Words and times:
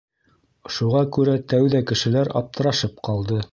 Шуға 0.77 1.01
күрә 1.17 1.35
тәүҙә 1.53 1.83
кешеләр 1.93 2.35
аптырашып 2.43 2.99
ҡалды. 3.11 3.43